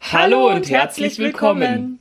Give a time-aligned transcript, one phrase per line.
[0.00, 1.98] Hallo, und, herzlich willkommen.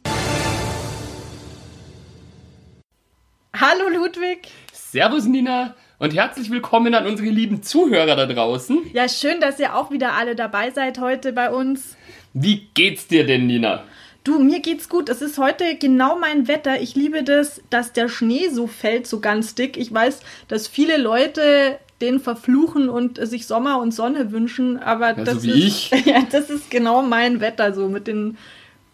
[3.56, 4.52] Hallo Ludwig.
[4.74, 8.92] Servus Nina und herzlich willkommen an unsere lieben Zuhörer da draußen.
[8.94, 11.96] Ja, schön, dass ihr auch wieder alle dabei seid heute bei uns.
[12.34, 13.84] Wie geht's dir denn, Nina?
[14.24, 15.10] Du, mir geht's gut.
[15.10, 16.82] Es ist heute genau mein Wetter.
[16.82, 19.78] Ich liebe das, dass der Schnee so fällt, so ganz dick.
[19.78, 25.24] Ich weiß, dass viele Leute den verfluchen und sich Sommer und Sonne wünschen, aber Ja,
[25.24, 28.38] das so ist ja, das ist genau mein Wetter so mit den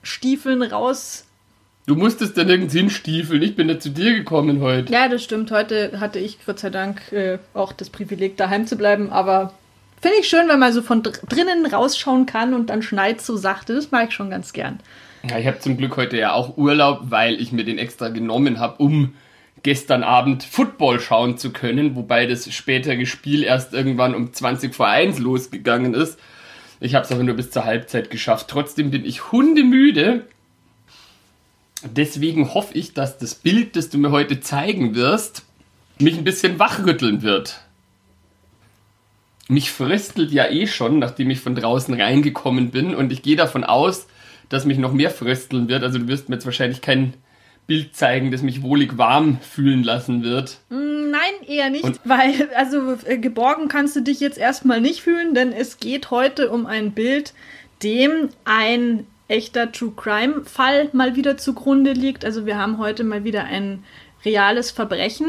[0.04, 1.26] Stiefeln raus.
[1.88, 3.42] Du musstest da nirgends hinstiefeln.
[3.42, 4.94] Ich bin ja zu dir gekommen heute.
[4.94, 5.52] Ja, das stimmt.
[5.52, 9.54] Heute hatte ich Gott sei Dank äh, auch das Privileg daheim zu bleiben, aber
[10.00, 13.36] finde ich schön, wenn man so von dr drinnen rausschauen kann und dann schneit so
[13.36, 13.74] sachte.
[13.74, 14.80] Das mag ich schon ganz gern.
[15.28, 18.60] Ja, ich habe zum Glück heute ja auch Urlaub, weil ich mir den extra genommen
[18.60, 19.14] habe, um
[19.64, 24.88] gestern Abend Football schauen zu können, wobei das spätere Spiel erst irgendwann um 20 vor
[24.88, 26.20] 1 losgegangen ist.
[26.80, 28.48] Ich habe es aber nur bis zur Halbzeit geschafft.
[28.50, 30.26] Trotzdem bin ich hundemüde.
[31.84, 35.44] Deswegen hoffe ich, dass das Bild, das du mir heute zeigen wirst,
[36.00, 37.62] mich ein bisschen wachrütteln wird.
[39.48, 43.64] Mich fröstelt ja eh schon, nachdem ich von draußen reingekommen bin und ich gehe davon
[43.64, 44.08] aus,
[44.50, 45.84] dass mich noch mehr frösteln wird.
[45.84, 47.14] Also du wirst mir jetzt wahrscheinlich kein
[47.68, 50.58] Bild zeigen, das mich wohlig warm fühlen lassen wird.
[50.70, 55.34] Nein, eher nicht, Und- weil also äh, geborgen kannst du dich jetzt erstmal nicht fühlen,
[55.34, 57.34] denn es geht heute um ein Bild,
[57.84, 62.26] dem ein echter True Crime Fall mal wieder zugrunde liegt.
[62.26, 63.84] Also wir haben heute mal wieder ein
[64.26, 65.28] reales Verbrechen,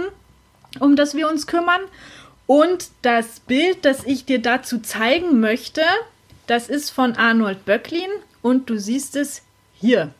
[0.80, 1.80] um das wir uns kümmern.
[2.46, 5.82] Und das Bild, das ich dir dazu zeigen möchte,
[6.48, 8.10] das ist von Arnold Böcklin
[8.42, 9.42] und du siehst es
[9.74, 10.12] hier.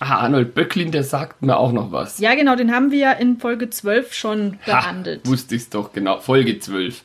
[0.00, 2.18] Ah, Arnold Böcklin, der sagt mir auch noch was.
[2.18, 5.22] Ja, genau, den haben wir ja in Folge 12 schon behandelt.
[5.24, 6.18] Ha, wusste ich's doch, genau.
[6.18, 7.02] Folge 12.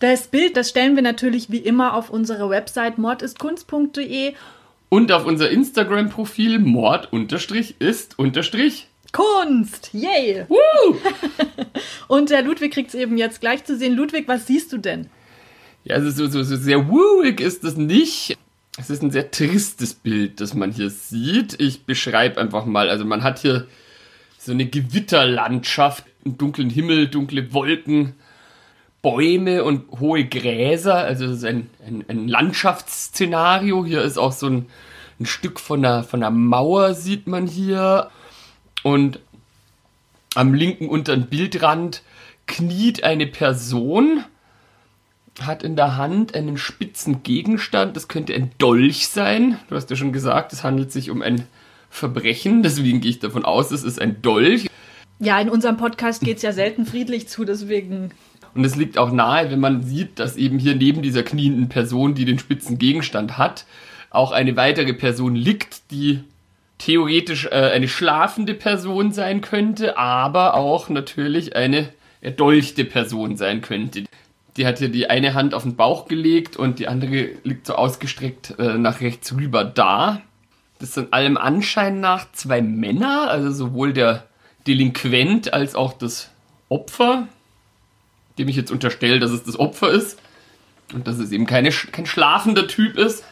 [0.00, 4.34] Das Bild, das stellen wir natürlich wie immer auf unsere Website mordistkunst.de.
[4.90, 7.08] Und auf unser Instagram-Profil mord
[7.78, 8.16] ist.
[9.12, 9.90] Kunst!
[9.92, 10.44] Yay!
[10.48, 10.96] Woo!
[12.08, 13.94] Und der Ludwig kriegt es eben jetzt gleich zu sehen.
[13.94, 15.08] Ludwig, was siehst du denn?
[15.84, 18.36] Ja, also so, so, so sehr wooig ist das nicht.
[18.80, 21.60] Es ist ein sehr tristes Bild, das man hier sieht.
[21.60, 22.88] Ich beschreibe einfach mal.
[22.88, 23.66] Also man hat hier
[24.38, 28.14] so eine Gewitterlandschaft, einen dunklen Himmel, dunkle Wolken,
[29.02, 30.94] Bäume und hohe Gräser.
[30.94, 33.84] Also es ist ein, ein, ein Landschaftsszenario.
[33.84, 34.66] Hier ist auch so ein,
[35.18, 38.10] ein Stück von der, von der Mauer, sieht man hier.
[38.84, 39.18] Und
[40.36, 42.02] am linken unteren Bildrand
[42.46, 44.24] kniet eine Person
[45.46, 47.96] hat in der Hand einen spitzen Gegenstand.
[47.96, 49.58] Das könnte ein Dolch sein.
[49.68, 51.44] Du hast ja schon gesagt, es handelt sich um ein
[51.90, 52.62] Verbrechen.
[52.62, 54.68] Deswegen gehe ich davon aus, es ist ein Dolch.
[55.20, 58.12] Ja, in unserem Podcast geht es ja selten friedlich zu, deswegen.
[58.54, 62.14] Und es liegt auch nahe, wenn man sieht, dass eben hier neben dieser knienden Person,
[62.14, 63.66] die den spitzen Gegenstand hat,
[64.10, 66.20] auch eine weitere Person liegt, die
[66.78, 71.88] theoretisch äh, eine schlafende Person sein könnte, aber auch natürlich eine
[72.20, 74.04] erdolchte Person sein könnte.
[74.58, 77.76] Die hat hier die eine Hand auf den Bauch gelegt und die andere liegt so
[77.76, 80.20] ausgestreckt äh, nach rechts rüber da.
[80.80, 84.26] Das sind allem Anschein nach zwei Männer, also sowohl der
[84.66, 86.30] Delinquent als auch das
[86.68, 87.28] Opfer,
[88.36, 90.18] dem ich jetzt unterstelle, dass es das Opfer ist
[90.92, 93.24] und dass es eben keine, kein schlafender Typ ist,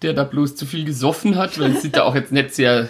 [0.00, 2.88] der da bloß zu viel gesoffen hat, weil es sieht da auch jetzt nicht sehr,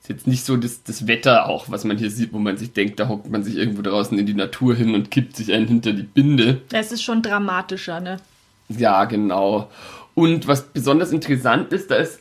[0.00, 2.72] ist jetzt nicht so das, das Wetter auch, was man hier sieht, wo man sich
[2.72, 5.66] denkt, da hockt man sich irgendwo draußen in die Natur hin und kippt sich einen
[5.66, 6.62] hinter die Binde.
[6.72, 8.18] Es ist schon dramatischer, ne?
[8.68, 9.70] Ja, genau.
[10.14, 12.20] Und was besonders interessant ist, da ist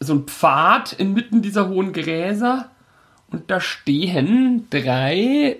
[0.00, 2.70] so ein Pfad inmitten dieser hohen Gräser
[3.30, 5.56] und da stehen drei,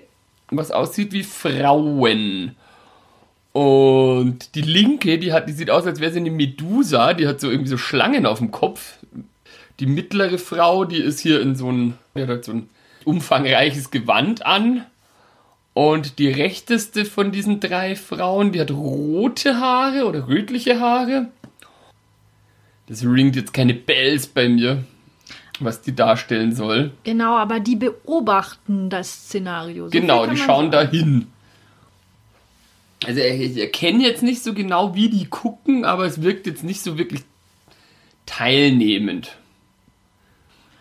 [0.49, 2.55] was aussieht wie Frauen.
[3.51, 7.41] Und die linke, die hat, die sieht aus, als wäre sie eine Medusa, die hat
[7.41, 8.98] so irgendwie so Schlangen auf dem Kopf.
[9.79, 12.69] Die mittlere Frau, die ist hier in so ein, hat halt so ein
[13.05, 14.85] umfangreiches Gewand an.
[15.73, 21.27] Und die rechteste von diesen drei Frauen, die hat rote Haare oder rötliche Haare.
[22.87, 24.83] Das ringt jetzt keine Bells bei mir,
[25.59, 26.91] was die darstellen soll.
[27.03, 29.85] Genau, aber die beobachten das Szenario.
[29.85, 31.27] So genau, die schauen da hin.
[33.05, 36.81] Also ich erkenne jetzt nicht so genau, wie die gucken, aber es wirkt jetzt nicht
[36.81, 37.21] so wirklich
[38.25, 39.37] teilnehmend.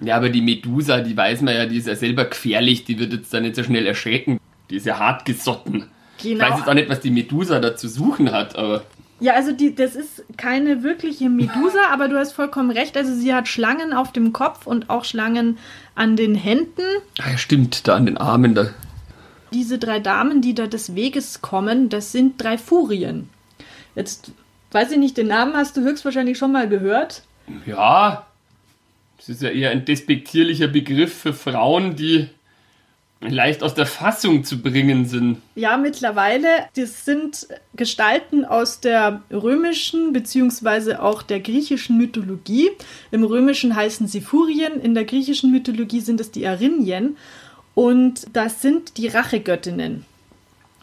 [0.00, 3.12] Ja, aber die Medusa, die weiß man ja, die ist ja selber gefährlich, die wird
[3.12, 4.38] jetzt da nicht so schnell erschrecken.
[4.70, 5.86] Die ist ja hart gesotten.
[6.22, 6.44] Genau.
[6.44, 8.84] Ich weiß jetzt auch nicht, was die Medusa da zu suchen hat, aber.
[9.20, 12.96] Ja, also die, das ist keine wirkliche Medusa, aber du hast vollkommen recht.
[12.96, 15.58] Also sie hat Schlangen auf dem Kopf und auch Schlangen
[15.96, 16.82] an den Händen.
[17.20, 18.54] Ah ja, stimmt, da an den Armen.
[18.54, 18.68] Da.
[19.52, 23.28] Diese drei Damen, die da des Weges kommen, das sind drei Furien.
[23.96, 24.30] Jetzt
[24.70, 27.22] weiß ich nicht, den Namen hast du höchstwahrscheinlich schon mal gehört.
[27.66, 28.27] Ja,
[29.18, 32.28] es ist ja eher ein despektierlicher Begriff für Frauen, die
[33.20, 35.38] leicht aus der Fassung zu bringen sind.
[35.56, 36.48] Ja, mittlerweile.
[36.76, 40.94] Das sind Gestalten aus der römischen bzw.
[40.94, 42.70] auch der griechischen Mythologie.
[43.10, 47.16] Im römischen heißen sie Furien, in der griechischen Mythologie sind es die Erinien.
[47.74, 50.04] Und das sind die Rachegöttinnen.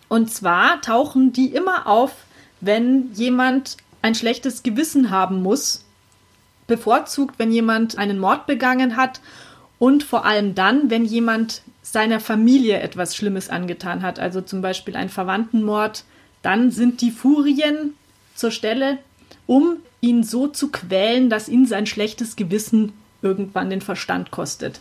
[0.10, 2.12] Und zwar tauchen die immer auf,
[2.60, 5.85] wenn jemand ein schlechtes Gewissen haben muss
[6.68, 9.22] bevorzugt, wenn jemand einen Mord begangen hat
[9.80, 14.96] und vor allem dann, wenn jemand seiner Familie etwas Schlimmes angetan hat, also zum Beispiel
[14.96, 16.04] ein Verwandtenmord,
[16.42, 17.94] dann sind die Furien
[18.36, 18.98] zur Stelle,
[19.48, 24.80] um ihn so zu quälen, dass ihn sein schlechtes Gewissen irgendwann den Verstand kostet.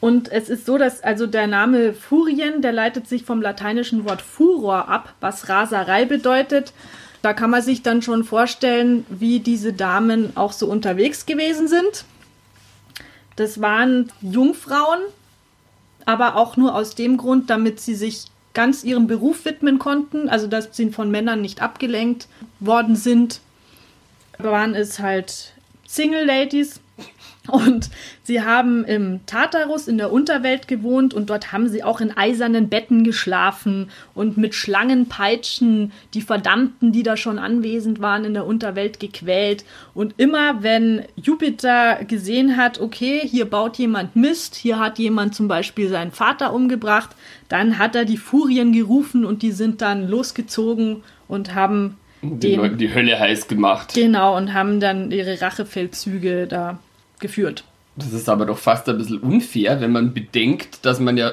[0.00, 4.22] Und es ist so, dass also der Name Furien, der leitet sich vom lateinischen Wort
[4.22, 6.72] Furor ab, was Raserei bedeutet.
[7.22, 12.04] Da kann man sich dann schon vorstellen, wie diese Damen auch so unterwegs gewesen sind.
[13.36, 15.00] Das waren Jungfrauen,
[16.04, 18.24] aber auch nur aus dem Grund, damit sie sich
[18.54, 22.28] ganz ihrem Beruf widmen konnten, also dass sie von Männern nicht abgelenkt
[22.60, 23.40] worden sind.
[24.38, 25.52] Waren es halt
[25.86, 26.80] Single Ladies,
[27.48, 27.90] und
[28.22, 32.68] sie haben im Tartarus in der Unterwelt gewohnt und dort haben sie auch in eisernen
[32.68, 39.00] Betten geschlafen und mit Schlangenpeitschen die Verdammten, die da schon anwesend waren, in der Unterwelt
[39.00, 39.64] gequält.
[39.94, 45.48] Und immer wenn Jupiter gesehen hat, okay, hier baut jemand Mist, hier hat jemand zum
[45.48, 47.10] Beispiel seinen Vater umgebracht,
[47.48, 52.78] dann hat er die Furien gerufen und die sind dann losgezogen und haben den Leuten
[52.78, 53.94] die Hölle heiß gemacht.
[53.94, 56.78] Genau, und haben dann ihre Rachefeldzüge da
[57.20, 57.64] geführt.
[57.96, 61.32] Das ist aber doch fast ein bisschen unfair, wenn man bedenkt, dass man ja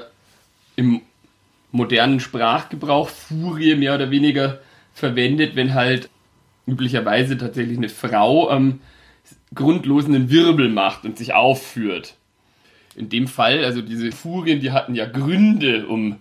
[0.76, 1.02] im
[1.72, 4.60] modernen Sprachgebrauch Furie mehr oder weniger
[4.94, 6.10] verwendet, wenn halt
[6.66, 8.80] üblicherweise tatsächlich eine Frau am
[9.54, 12.16] grundlosen einen Wirbel macht und sich aufführt.
[12.96, 16.18] In dem Fall, also diese Furien, die hatten ja Gründe, um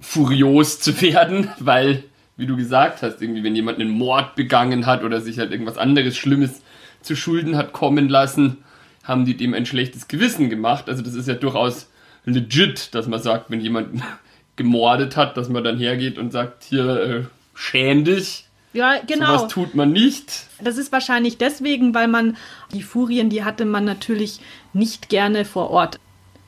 [0.00, 2.04] furios zu werden, weil,
[2.36, 5.78] wie du gesagt hast, irgendwie, wenn jemand einen Mord begangen hat oder sich halt irgendwas
[5.78, 6.62] anderes Schlimmes
[7.00, 8.58] zu Schulden hat kommen lassen,
[9.04, 10.88] haben die dem ein schlechtes Gewissen gemacht.
[10.88, 11.88] Also das ist ja durchaus
[12.24, 14.02] legit, dass man sagt, wenn jemand
[14.56, 17.22] gemordet hat, dass man dann hergeht und sagt, hier, äh,
[17.54, 18.46] schäm dich.
[18.72, 19.34] Ja, genau.
[19.34, 20.46] Was tut man nicht.
[20.60, 22.36] Das ist wahrscheinlich deswegen, weil man
[22.72, 24.40] die Furien, die hatte man natürlich
[24.72, 26.00] nicht gerne vor Ort.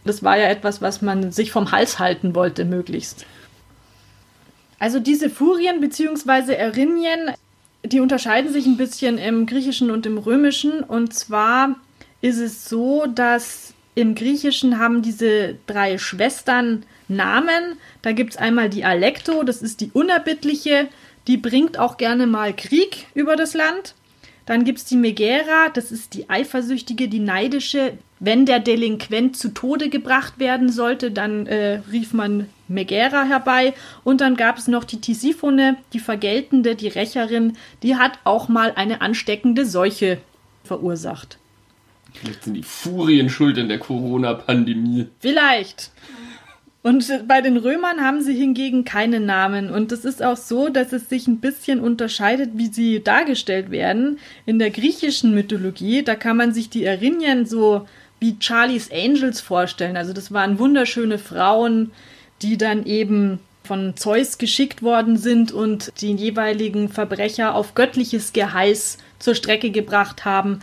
[0.04, 3.26] Das war ja etwas, was man sich vom Hals halten wollte, möglichst.
[4.78, 6.52] Also diese Furien bzw.
[6.54, 7.30] Erinien,
[7.84, 10.80] die unterscheiden sich ein bisschen im Griechischen und im Römischen.
[10.80, 11.76] Und zwar
[12.26, 17.78] ist es so, dass im Griechischen haben diese drei Schwestern Namen.
[18.02, 20.88] Da gibt es einmal die Alekto, das ist die Unerbittliche,
[21.28, 23.94] die bringt auch gerne mal Krieg über das Land.
[24.44, 27.92] Dann gibt es die Megera, das ist die Eifersüchtige, die Neidische.
[28.18, 33.72] Wenn der Delinquent zu Tode gebracht werden sollte, dann äh, rief man Megera herbei.
[34.02, 38.72] Und dann gab es noch die Tisiphone, die Vergeltende, die Rächerin, die hat auch mal
[38.74, 40.18] eine ansteckende Seuche
[40.64, 41.38] verursacht.
[42.20, 45.08] Vielleicht sind die Furien schuld in der Corona-Pandemie.
[45.20, 45.90] Vielleicht.
[46.82, 49.70] Und bei den Römern haben sie hingegen keine Namen.
[49.70, 54.20] Und es ist auch so, dass es sich ein bisschen unterscheidet, wie sie dargestellt werden.
[54.46, 57.88] In der griechischen Mythologie, da kann man sich die Erinien so
[58.20, 59.96] wie Charlie's Angels vorstellen.
[59.96, 61.90] Also das waren wunderschöne Frauen,
[62.42, 68.98] die dann eben von Zeus geschickt worden sind und den jeweiligen Verbrecher auf göttliches Geheiß
[69.18, 70.60] zur Strecke gebracht haben.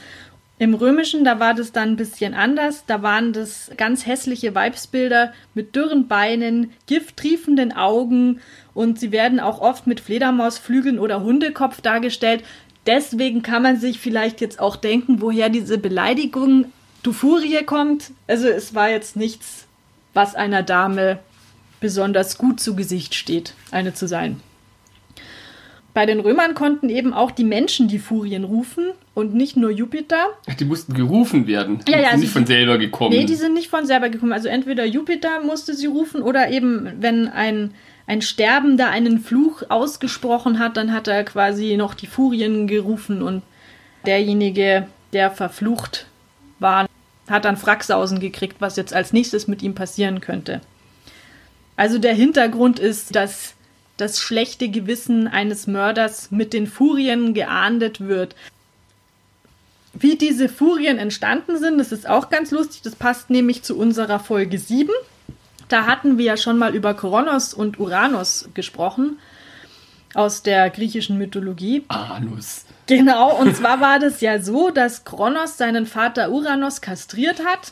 [0.64, 2.86] Im Römischen, da war das dann ein bisschen anders.
[2.88, 8.40] Da waren das ganz hässliche Weibsbilder mit dürren Beinen, gifttriefenden Augen
[8.74, 12.46] und sie werden auch oft mit Fledermausflügeln oder Hundekopf dargestellt.
[12.86, 16.72] Deswegen kann man sich vielleicht jetzt auch denken, woher diese Beleidigung
[17.04, 18.12] du Furie kommt.
[18.28, 19.68] Also es war jetzt nichts,
[20.14, 21.20] was einer Dame
[21.82, 24.40] besonders gut zu Gesicht steht, eine zu sein.
[25.94, 30.26] Bei den Römern konnten eben auch die Menschen die Furien rufen und nicht nur Jupiter.
[30.50, 31.82] Ach, die mussten gerufen werden.
[31.88, 33.16] Ja, ja, die sind nicht von selber gekommen.
[33.16, 34.34] Nee, die sind nicht von selber gekommen.
[34.34, 37.76] Also entweder Jupiter musste sie rufen oder eben, wenn ein,
[38.08, 43.44] ein Sterbender einen Fluch ausgesprochen hat, dann hat er quasi noch die Furien gerufen und
[44.08, 46.08] derjenige, der verflucht
[46.58, 46.88] war,
[47.30, 50.62] hat dann Fracksausen gekriegt, was jetzt als nächstes mit ihm passieren könnte.
[51.76, 53.54] Also der Hintergrund ist, dass
[53.98, 58.36] das schlechte Gewissen eines Mörders mit den Furien geahndet wird.
[59.94, 62.82] Wie diese Furien entstanden sind, das ist auch ganz lustig.
[62.82, 64.90] Das passt nämlich zu unserer Folge 7.
[65.70, 69.20] Da hatten wir ja schon mal über Kronos und Uranus gesprochen
[70.16, 71.84] aus der griechischen Mythologie.
[71.88, 72.66] Anus.
[72.88, 77.72] Genau, und zwar war das ja so, dass Kronos seinen Vater Uranus kastriert hat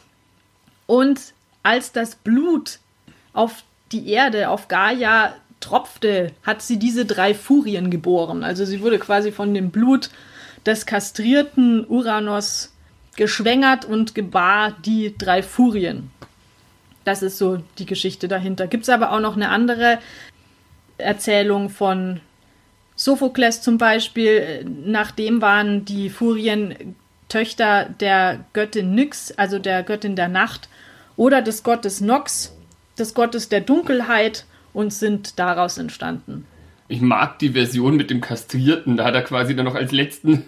[0.86, 1.20] und
[1.63, 2.80] als das Blut
[3.34, 8.44] auf die Erde, auf Gaia tropfte, hat sie diese drei Furien geboren.
[8.44, 10.10] Also sie wurde quasi von dem Blut
[10.65, 12.74] des kastrierten Uranus
[13.15, 16.12] geschwängert und gebar die drei Furien.
[17.03, 18.68] Das ist so die Geschichte dahinter.
[18.68, 20.00] Gibt es aber auch noch eine andere
[20.98, 22.20] Erzählung von
[22.96, 24.65] Sophokles zum Beispiel.
[24.86, 26.96] Nachdem waren die Furien
[27.27, 30.70] Töchter der Göttin Nyx, also der Göttin der Nacht,
[31.15, 32.53] oder des Gottes Nox,
[33.00, 36.46] des Gottes der Dunkelheit und sind daraus entstanden.
[36.88, 38.98] Ich mag die Version mit dem Kastrierten.
[38.98, 40.46] Da hat er quasi dann noch als letzten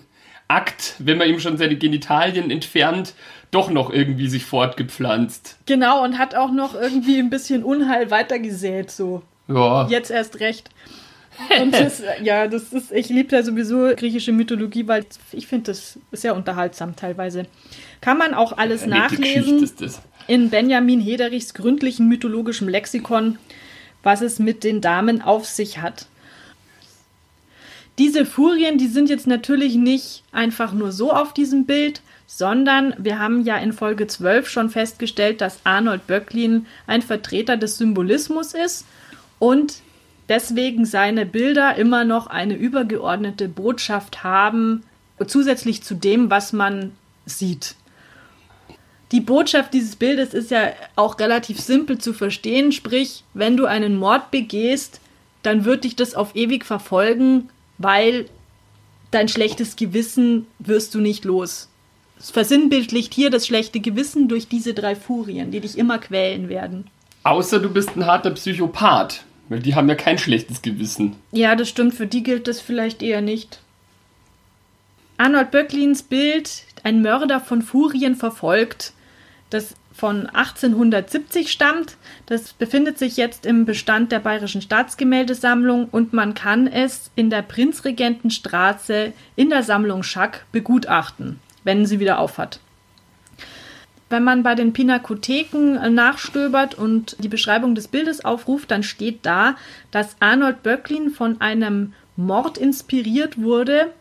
[0.47, 3.13] Akt, wenn man ihm schon seine Genitalien entfernt,
[3.51, 5.57] doch noch irgendwie sich fortgepflanzt.
[5.65, 9.21] Genau, und hat auch noch irgendwie ein bisschen Unheil weitergesät, so.
[9.47, 9.87] Ja.
[9.87, 10.69] Jetzt erst recht.
[11.61, 15.99] Und das, ja, das ist, ich liebe ja sowieso griechische Mythologie, weil ich finde das
[16.11, 17.45] sehr unterhaltsam teilweise.
[18.01, 20.01] Kann man auch alles Eine nachlesen ist das.
[20.27, 23.37] in Benjamin Hederichs gründlichen mythologischem Lexikon,
[24.03, 26.05] was es mit den Damen auf sich hat.
[27.97, 33.19] Diese Furien, die sind jetzt natürlich nicht einfach nur so auf diesem Bild, sondern wir
[33.19, 38.85] haben ja in Folge 12 schon festgestellt, dass Arnold Böcklin ein Vertreter des Symbolismus ist
[39.37, 39.81] und
[40.29, 44.83] deswegen seine Bilder immer noch eine übergeordnete Botschaft haben,
[45.27, 46.93] zusätzlich zu dem, was man
[47.25, 47.75] sieht.
[49.13, 53.95] Die Botschaft dieses Bildes ist ja auch relativ simpel zu verstehen, sprich, wenn du einen
[53.95, 54.99] Mord begehst,
[55.43, 58.25] dann wird dich das auf ewig verfolgen, weil
[59.11, 61.69] dein schlechtes Gewissen wirst du nicht los.
[62.17, 66.89] Es versinnbildlicht hier das schlechte Gewissen durch diese drei Furien, die dich immer quälen werden.
[67.21, 69.25] Außer du bist ein harter Psychopath.
[69.49, 71.17] Weil die haben ja kein schlechtes Gewissen.
[71.31, 73.59] Ja, das stimmt, für die gilt das vielleicht eher nicht.
[75.17, 78.93] Arnold Böcklins Bild, ein Mörder von Furien verfolgt,
[79.53, 81.97] das von 1870 stammt.
[82.25, 87.43] Das befindet sich jetzt im Bestand der Bayerischen Staatsgemäldesammlung und man kann es in der
[87.43, 92.59] Prinzregentenstraße in der Sammlung Schack begutachten, wenn sie wieder aufhat.
[94.09, 99.55] Wenn man bei den Pinakotheken nachstöbert und die Beschreibung des Bildes aufruft, dann steht da,
[99.91, 103.91] dass Arnold Böcklin von einem Mord inspiriert wurde,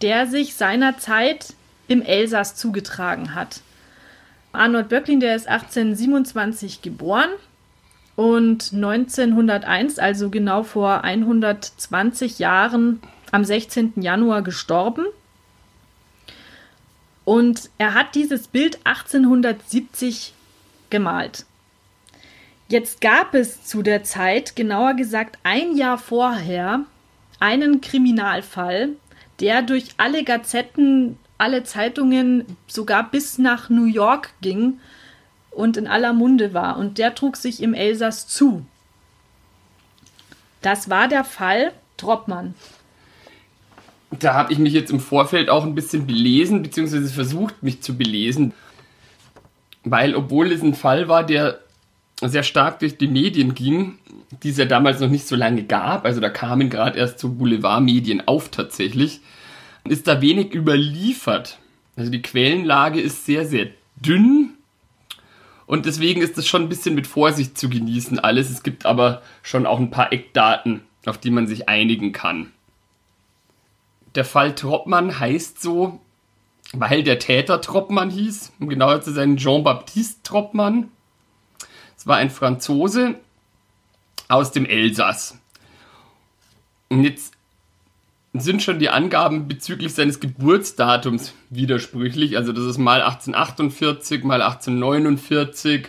[0.00, 1.52] der sich seinerzeit
[1.88, 3.60] im Elsass zugetragen hat.
[4.54, 7.30] Arnold Böcklin, der ist 1827 geboren
[8.16, 13.00] und 1901, also genau vor 120 Jahren,
[13.32, 13.94] am 16.
[13.96, 15.04] Januar gestorben.
[17.24, 20.34] Und er hat dieses Bild 1870
[20.90, 21.46] gemalt.
[22.68, 26.80] Jetzt gab es zu der Zeit, genauer gesagt ein Jahr vorher,
[27.40, 28.90] einen Kriminalfall,
[29.40, 34.78] der durch alle Gazetten, alle Zeitungen, sogar bis nach New York ging
[35.50, 36.78] und in aller Munde war.
[36.78, 38.64] Und der trug sich im Elsass zu.
[40.62, 42.54] Das war der Fall Troppmann.
[44.10, 47.96] Da habe ich mich jetzt im Vorfeld auch ein bisschen belesen, beziehungsweise versucht, mich zu
[47.96, 48.52] belesen.
[49.82, 51.60] Weil, obwohl es ein Fall war, der
[52.22, 53.98] sehr stark durch die Medien ging,
[54.42, 57.28] die es ja damals noch nicht so lange gab, also da kamen gerade erst so
[57.28, 59.20] Boulevardmedien auf tatsächlich,
[59.88, 61.58] ist da wenig überliefert.
[61.96, 64.54] Also die Quellenlage ist sehr, sehr dünn
[65.66, 68.50] und deswegen ist das schon ein bisschen mit Vorsicht zu genießen alles.
[68.50, 72.52] Es gibt aber schon auch ein paar Eckdaten, auf die man sich einigen kann.
[74.14, 76.00] Der Fall Troppmann heißt so,
[76.72, 80.90] weil der Täter Troppmann hieß, um genauer zu sein Jean-Baptiste Troppmann.
[81.96, 83.16] Es war ein Franzose
[84.28, 85.38] aus dem Elsass.
[86.88, 87.33] Und jetzt
[88.34, 92.36] sind schon die Angaben bezüglich seines Geburtsdatums widersprüchlich.
[92.36, 95.86] Also das ist mal 1848, mal 1849.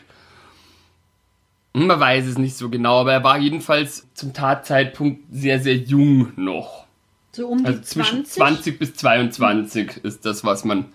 [1.73, 6.31] Man weiß es nicht so genau, aber er war jedenfalls zum Tatzeitpunkt sehr, sehr jung
[6.35, 6.85] noch.
[7.31, 8.33] So um die Also zwischen 20?
[8.33, 10.85] 20 bis 22 ist das, was man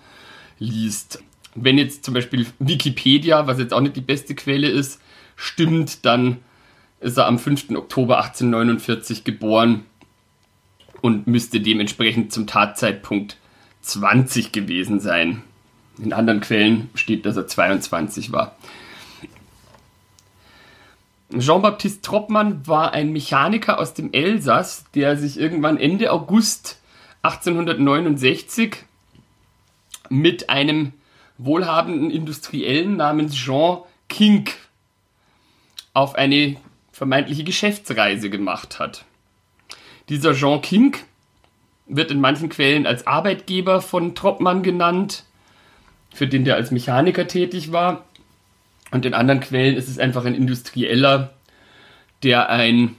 [0.61, 1.23] liest.
[1.57, 5.01] Wenn jetzt zum Beispiel Wikipedia, was jetzt auch nicht die beste Quelle ist,
[5.35, 6.39] stimmt, dann
[7.01, 7.71] ist er am 5.
[7.71, 9.85] Oktober 1849 geboren
[11.01, 13.37] und müsste dementsprechend zum Tatzeitpunkt
[13.83, 15.43] 20 gewesen sein.
[15.99, 18.57] In anderen Quellen steht, dass er 22 war.
[21.39, 26.81] Jean-Baptiste Troppmann war ein Mechaniker aus dem Elsass, der sich irgendwann Ende August
[27.23, 28.77] 1869
[30.09, 30.93] mit einem
[31.39, 33.79] wohlhabenden Industriellen namens Jean
[34.09, 34.57] Kink
[35.95, 36.57] auf eine
[36.93, 39.05] vermeintliche Geschäftsreise gemacht hat.
[40.11, 41.05] Dieser Jean Kink
[41.87, 45.25] wird in manchen Quellen als Arbeitgeber von Troppmann genannt,
[46.13, 48.05] für den der als Mechaniker tätig war.
[48.91, 51.33] Und in anderen Quellen ist es einfach ein Industrieller,
[52.25, 52.97] der ein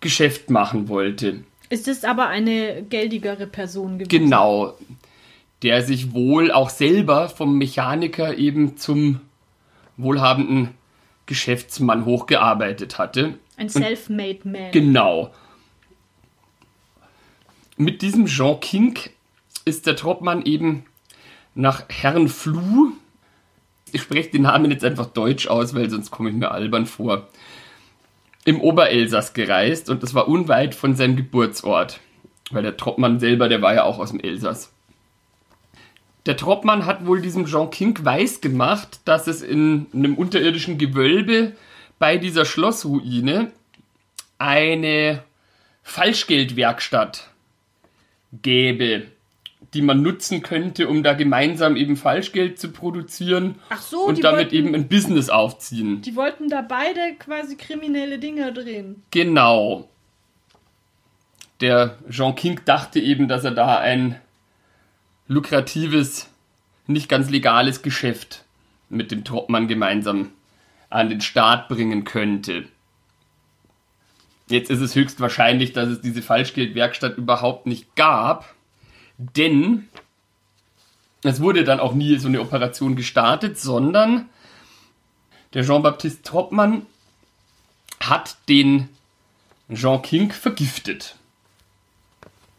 [0.00, 1.44] Geschäft machen wollte.
[1.70, 4.24] Ist es aber eine geldigere Person gewesen?
[4.24, 4.74] Genau.
[5.62, 9.20] Der sich wohl auch selber vom Mechaniker eben zum
[9.96, 10.70] wohlhabenden
[11.24, 13.34] Geschäftsmann hochgearbeitet hatte.
[13.56, 14.70] Ein self-made man.
[14.72, 15.30] Genau.
[17.80, 19.08] Mit diesem Jean Kink
[19.64, 20.84] ist der Troppmann eben
[21.54, 22.92] nach Herrenfluh,
[23.90, 27.28] ich spreche den Namen jetzt einfach deutsch aus, weil sonst komme ich mir albern vor,
[28.44, 32.00] im Oberelsass gereist und das war unweit von seinem Geburtsort.
[32.50, 34.74] Weil der Troppmann selber, der war ja auch aus dem Elsass.
[36.26, 41.52] Der Troppmann hat wohl diesem Jean Kink weiß gemacht, dass es in einem unterirdischen Gewölbe
[41.98, 43.52] bei dieser Schlossruine
[44.36, 45.22] eine
[45.82, 47.29] Falschgeldwerkstatt
[48.32, 49.06] gäbe,
[49.74, 54.54] die man nutzen könnte, um da gemeinsam eben Falschgeld zu produzieren so, und damit wollten,
[54.54, 56.02] eben ein Business aufziehen.
[56.02, 59.02] Die wollten da beide quasi kriminelle Dinge drehen.
[59.10, 59.88] Genau.
[61.60, 64.16] Der Jean King dachte eben, dass er da ein
[65.28, 66.28] lukratives,
[66.86, 68.44] nicht ganz legales Geschäft
[68.88, 70.30] mit dem Topmann gemeinsam
[70.88, 72.64] an den Start bringen könnte.
[74.50, 78.52] Jetzt ist es höchstwahrscheinlich, dass es diese Falschgeldwerkstatt überhaupt nicht gab,
[79.16, 79.88] denn
[81.22, 84.28] es wurde dann auch nie so eine Operation gestartet, sondern
[85.54, 86.86] der Jean-Baptiste Troppmann
[88.00, 88.88] hat den
[89.72, 91.14] Jean King vergiftet,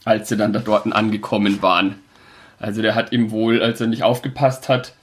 [0.06, 2.00] als sie dann da dort angekommen waren.
[2.58, 4.94] Also der hat ihm wohl, als er nicht aufgepasst hat,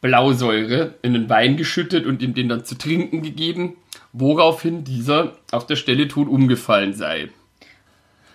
[0.00, 3.76] Blausäure in den Wein geschüttet und ihm den dann zu trinken gegeben,
[4.12, 7.30] woraufhin dieser auf der Stelle tot umgefallen sei.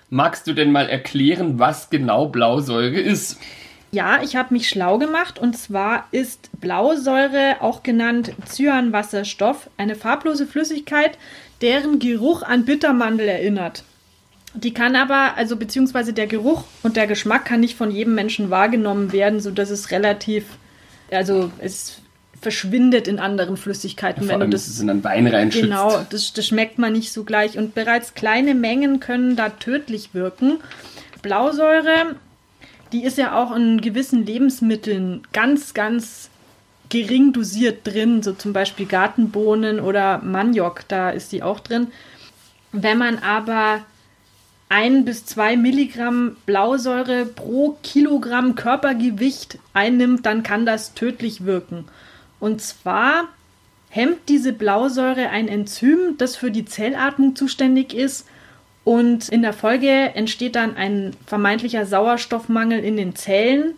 [0.09, 3.37] Magst du denn mal erklären, was genau Blausäure ist?
[3.91, 10.45] Ja, ich habe mich schlau gemacht und zwar ist Blausäure, auch genannt Cyanwasserstoff, eine farblose
[10.45, 11.17] Flüssigkeit,
[11.61, 13.83] deren Geruch an Bittermandel erinnert.
[14.53, 18.49] Die kann aber, also beziehungsweise der Geruch und der Geschmack kann nicht von jedem Menschen
[18.49, 20.45] wahrgenommen werden, sodass es relativ,
[21.11, 22.01] also es
[22.41, 25.63] verschwindet in anderen Flüssigkeiten, ja, wenn du das in einen Wein reinschützt.
[25.63, 30.13] Genau, das, das schmeckt man nicht so gleich und bereits kleine Mengen können da tödlich
[30.13, 30.59] wirken.
[31.21, 32.15] Blausäure,
[32.91, 36.29] die ist ja auch in gewissen Lebensmitteln ganz, ganz
[36.89, 41.87] gering dosiert drin, so zum Beispiel Gartenbohnen oder Maniok, da ist die auch drin.
[42.71, 43.81] Wenn man aber
[44.69, 51.85] ein bis zwei Milligramm Blausäure pro Kilogramm Körpergewicht einnimmt, dann kann das tödlich wirken.
[52.39, 53.25] Und zwar
[53.89, 58.27] hemmt diese Blausäure ein Enzym, das für die Zellatmung zuständig ist.
[58.83, 63.73] Und in der Folge entsteht dann ein vermeintlicher Sauerstoffmangel in den Zellen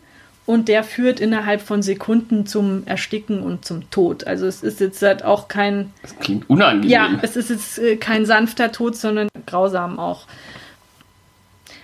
[0.46, 4.26] und der führt innerhalb von Sekunden zum Ersticken und zum Tod.
[4.26, 5.94] Also es ist jetzt halt auch kein.
[6.02, 6.90] Das klingt unangenehm.
[6.90, 10.26] Ja, es ist jetzt äh, kein sanfter Tod, sondern grausam auch.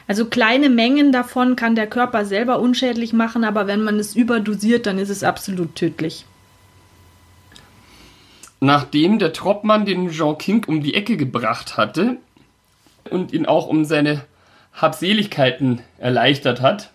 [0.08, 4.88] Also kleine Mengen davon kann der Körper selber unschädlich machen, aber wenn man es überdosiert,
[4.88, 6.26] dann ist es absolut tödlich.
[8.60, 12.18] Nachdem der Troppmann den Jean King um die Ecke gebracht hatte
[13.10, 14.26] und ihn auch um seine
[14.74, 16.92] Habseligkeiten erleichtert hat,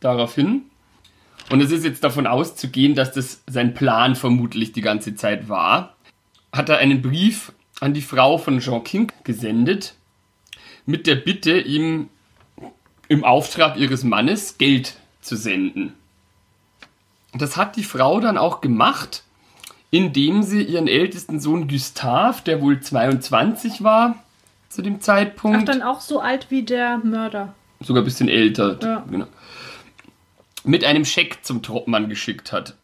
[0.00, 0.62] daraufhin,
[1.50, 5.94] und es ist jetzt davon auszugehen, dass das sein Plan vermutlich die ganze Zeit war,
[6.52, 9.94] hat er einen Brief an die Frau von Jean King gesendet,
[10.86, 12.08] mit der Bitte, ihm
[13.08, 15.94] im Auftrag ihres Mannes Geld zu senden.
[17.34, 19.24] Das hat die Frau dann auch gemacht
[19.94, 24.16] indem sie ihren ältesten Sohn Gustav, der wohl 22 war
[24.68, 25.58] zu dem Zeitpunkt.
[25.60, 27.54] Ach, dann auch so alt wie der Mörder.
[27.78, 28.76] Sogar ein bisschen älter.
[28.82, 29.04] Ja.
[29.08, 29.26] Genau.
[30.64, 32.74] Mit einem Scheck zum Troppmann geschickt hat.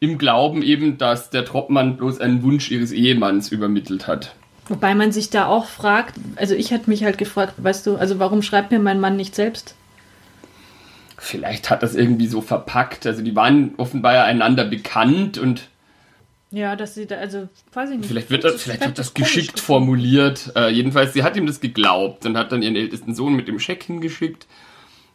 [0.00, 4.34] Im Glauben eben, dass der Troppmann bloß einen Wunsch ihres Ehemanns übermittelt hat.
[4.66, 8.18] Wobei man sich da auch fragt, also ich hätte mich halt gefragt, weißt du, also
[8.18, 9.76] warum schreibt mir mein Mann nicht selbst?
[11.18, 13.06] Vielleicht hat das irgendwie so verpackt.
[13.06, 15.68] Also die waren offenbar ja einander bekannt und
[16.52, 18.08] ja, dass sie da, also weiß ich nicht.
[18.08, 20.52] Vielleicht wird das, vielleicht wird das geschickt formuliert.
[20.54, 23.58] Äh, jedenfalls, sie hat ihm das geglaubt und hat dann ihren ältesten Sohn mit dem
[23.58, 24.46] Scheck hingeschickt.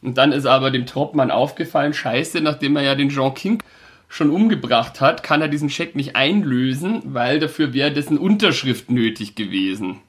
[0.02, 3.64] Und dann ist aber dem Troppmann aufgefallen, scheiße, nachdem er ja den Jean King
[4.10, 9.36] schon umgebracht hat, kann er diesen Scheck nicht einlösen, weil dafür wäre dessen Unterschrift nötig
[9.36, 10.02] gewesen.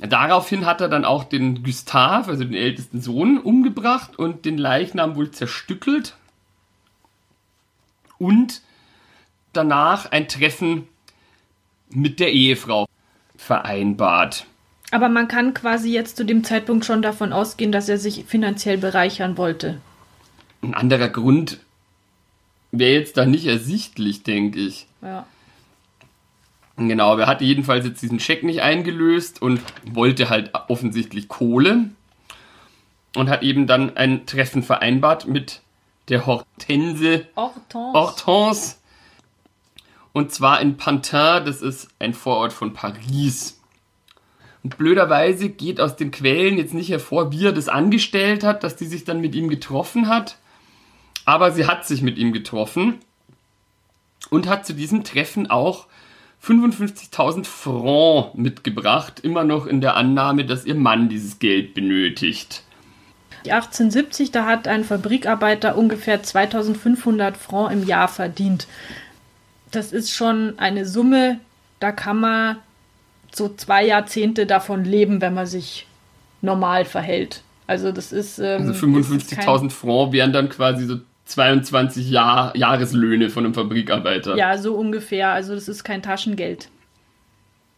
[0.00, 5.14] Daraufhin hat er dann auch den Gustav, also den ältesten Sohn, umgebracht und den Leichnam
[5.14, 6.16] wohl zerstückelt.
[8.18, 8.62] Und
[9.52, 10.88] danach ein Treffen
[11.90, 12.86] mit der Ehefrau
[13.36, 14.46] vereinbart.
[14.90, 18.78] Aber man kann quasi jetzt zu dem Zeitpunkt schon davon ausgehen, dass er sich finanziell
[18.78, 19.80] bereichern wollte.
[20.62, 21.58] Ein anderer Grund
[22.70, 24.86] wäre jetzt da nicht ersichtlich, denke ich.
[25.02, 25.26] Ja.
[26.76, 31.90] Genau, er hatte jedenfalls jetzt diesen Scheck nicht eingelöst und wollte halt offensichtlich Kohle
[33.14, 35.60] und hat eben dann ein Treffen vereinbart mit
[36.08, 37.92] der Hortense Hortense.
[37.92, 38.76] Hortense.
[40.12, 43.60] Und zwar in Pantin, das ist ein Vorort von Paris.
[44.62, 48.76] Und blöderweise geht aus den Quellen jetzt nicht hervor, wie er das angestellt hat, dass
[48.76, 50.38] die sich dann mit ihm getroffen hat.
[51.24, 53.00] Aber sie hat sich mit ihm getroffen
[54.30, 55.86] und hat zu diesem Treffen auch
[56.44, 62.62] 55.000 Francs mitgebracht, immer noch in der Annahme, dass ihr Mann dieses Geld benötigt.
[63.44, 68.66] 1870, da hat ein Fabrikarbeiter ungefähr 2500 Francs im Jahr verdient.
[69.70, 71.40] Das ist schon eine Summe,
[71.80, 72.56] da kann man
[73.32, 75.86] so zwei Jahrzehnte davon leben, wenn man sich
[76.40, 77.42] normal verhält.
[77.66, 78.38] Also das ist.
[78.38, 84.36] Ähm, also 55.000 Francs wären dann quasi so 22 Jahr, Jahreslöhne von einem Fabrikarbeiter.
[84.36, 85.30] Ja, so ungefähr.
[85.30, 86.68] Also das ist kein Taschengeld.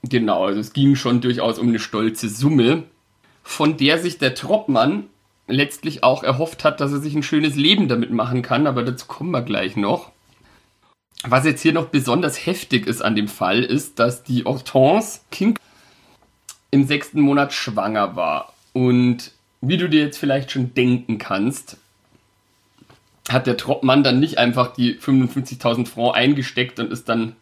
[0.03, 2.85] Genau, also es ging schon durchaus um eine stolze Summe,
[3.43, 5.05] von der sich der Troppmann
[5.49, 9.07] letztlich auch erhofft hat, dass er sich ein schönes Leben damit machen kann, aber dazu
[9.07, 10.13] kommen wir gleich noch.
[11.23, 15.59] Was jetzt hier noch besonders heftig ist an dem Fall, ist, dass die Hortense King
[16.71, 18.53] im sechsten Monat schwanger war.
[18.73, 21.79] Und wie du dir jetzt vielleicht schon denken kannst,
[23.29, 27.35] hat der Troppmann dann nicht einfach die 55.000 Francs eingesteckt und ist dann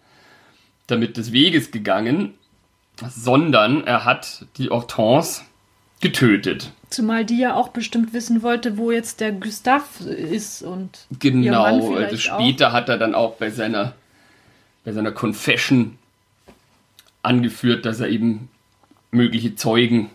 [0.86, 2.34] damit des Weges gegangen,
[3.08, 5.42] sondern er hat die Hortense
[6.00, 6.70] getötet.
[6.90, 11.94] Zumal die ja auch bestimmt wissen wollte, wo jetzt der Gustav ist und genau.
[11.94, 12.72] Also später auch.
[12.72, 13.94] hat er dann auch bei seiner
[14.84, 15.98] bei seiner Confession
[17.22, 18.50] angeführt, dass er eben
[19.10, 20.10] mögliche Zeugen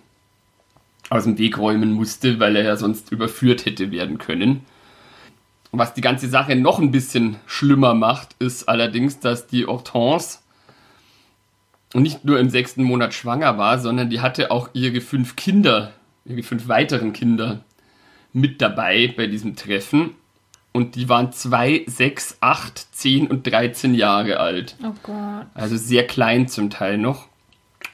[1.10, 4.64] aus dem Weg räumen musste, weil er ja sonst überführt hätte werden können.
[5.72, 10.40] Was die ganze Sache noch ein bisschen schlimmer macht, ist allerdings, dass die Hortense
[11.94, 15.94] nicht nur im sechsten Monat schwanger war, sondern die hatte auch ihre fünf Kinder,
[16.26, 17.62] ihre fünf weiteren Kinder
[18.34, 20.16] mit dabei bei diesem Treffen.
[20.72, 24.76] Und die waren zwei, sechs, acht, zehn und 13 Jahre alt.
[24.84, 25.48] Oh Gott.
[25.56, 27.28] Also sehr klein zum Teil noch.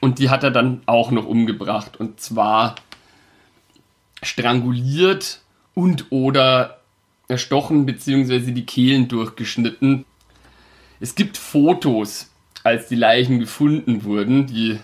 [0.02, 1.98] Und die hat er dann auch noch umgebracht.
[1.98, 2.76] Und zwar
[4.22, 5.42] stranguliert
[5.74, 6.75] und oder
[7.28, 8.52] erstochen bzw.
[8.52, 10.06] die Kehlen durchgeschnitten.
[11.00, 12.32] Es gibt Fotos,
[12.64, 14.48] als die Leichen gefunden wurden.
[14.48, 14.80] Die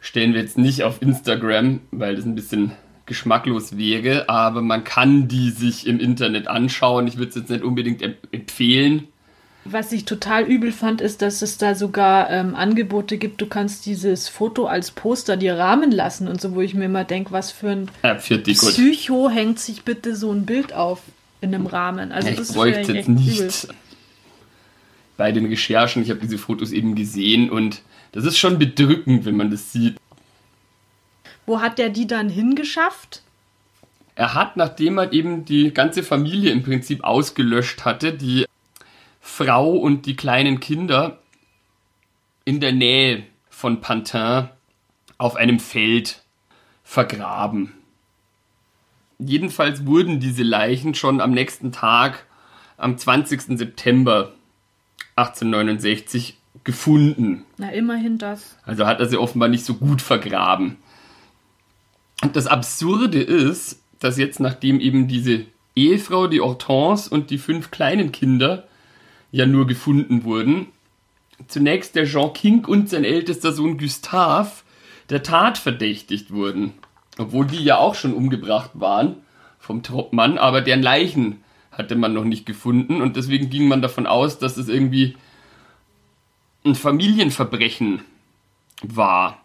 [0.00, 2.72] stellen wir jetzt nicht auf Instagram, weil das ein bisschen
[3.06, 7.06] geschmacklos wäre, aber man kann die sich im Internet anschauen.
[7.06, 9.08] Ich würde es jetzt nicht unbedingt empfehlen.
[9.66, 13.86] Was ich total übel fand, ist, dass es da sogar ähm, Angebote gibt, du kannst
[13.86, 17.50] dieses Foto als Poster dir rahmen lassen und so, wo ich mir immer denke, was
[17.50, 21.00] für ein ja, Psycho hängt sich bitte so ein Bild auf
[21.44, 22.10] in einem Rahmen.
[22.10, 23.76] Also ich bräuchte jetzt nicht übel.
[25.16, 26.02] bei den Recherchen.
[26.02, 29.96] Ich habe diese Fotos eben gesehen und das ist schon bedrückend, wenn man das sieht.
[31.46, 33.22] Wo hat der die dann hingeschafft?
[34.16, 38.46] Er hat, nachdem er eben die ganze Familie im Prinzip ausgelöscht hatte, die
[39.20, 41.18] Frau und die kleinen Kinder
[42.44, 44.48] in der Nähe von Pantin
[45.18, 46.22] auf einem Feld
[46.84, 47.72] vergraben.
[49.18, 52.26] Jedenfalls wurden diese Leichen schon am nächsten Tag,
[52.76, 53.58] am 20.
[53.58, 54.32] September
[55.16, 57.44] 1869, gefunden.
[57.58, 58.56] Na, immerhin das.
[58.64, 60.76] Also hat er sie offenbar nicht so gut vergraben.
[62.22, 65.44] Und das Absurde ist, dass jetzt, nachdem eben diese
[65.76, 68.66] Ehefrau, die Hortense und die fünf kleinen Kinder
[69.30, 70.66] ja nur gefunden wurden.
[71.48, 74.50] Zunächst der Jean King und sein ältester Sohn Gustave
[75.10, 76.72] der Tat verdächtigt wurden.
[77.18, 79.16] Obwohl die ja auch schon umgebracht waren
[79.58, 84.06] vom Mann, aber deren Leichen hatte man noch nicht gefunden und deswegen ging man davon
[84.06, 85.16] aus, dass es irgendwie
[86.64, 88.02] ein Familienverbrechen
[88.82, 89.40] war.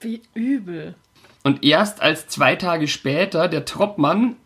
[0.00, 0.94] Wie übel.
[1.42, 4.36] Und erst als zwei Tage später der Troppmann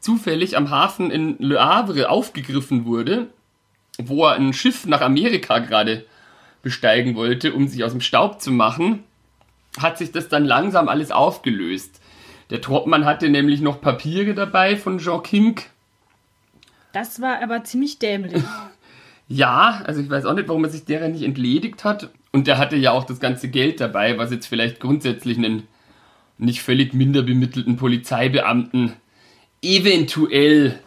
[0.00, 3.28] zufällig am Hafen in Le Havre aufgegriffen wurde,
[3.98, 6.04] wo er ein Schiff nach Amerika gerade
[6.62, 9.04] besteigen wollte, um sich aus dem Staub zu machen,
[9.78, 12.00] hat sich das dann langsam alles aufgelöst.
[12.50, 15.60] Der Troppmann hatte nämlich noch Papiere dabei von Jean King.
[16.92, 18.42] Das war aber ziemlich dämlich.
[19.26, 22.10] Ja, also ich weiß auch nicht, warum er sich derer nicht entledigt hat.
[22.32, 25.66] Und der hatte ja auch das ganze Geld dabei, was jetzt vielleicht grundsätzlich einen
[26.36, 28.92] nicht völlig minder bemittelten Polizeibeamten
[29.62, 30.78] eventuell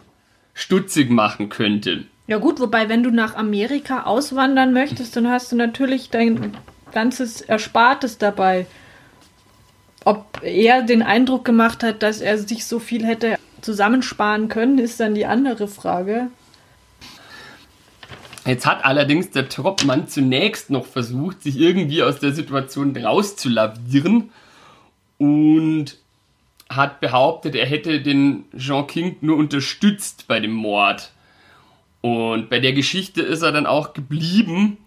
[0.54, 2.04] stutzig machen könnte.
[2.26, 6.52] Ja gut, wobei wenn du nach Amerika auswandern möchtest, dann hast du natürlich dein
[6.92, 8.66] ganzes Erspartes dabei.
[10.04, 15.00] Ob er den Eindruck gemacht hat, dass er sich so viel hätte zusammensparen können, ist
[15.00, 16.28] dann die andere Frage.
[18.46, 24.30] Jetzt hat allerdings der Troppmann zunächst noch versucht, sich irgendwie aus der Situation rauszulavieren
[25.18, 25.98] und
[26.70, 31.12] hat behauptet, er hätte den Jean King nur unterstützt bei dem Mord.
[32.00, 34.78] Und bei der Geschichte ist er dann auch geblieben,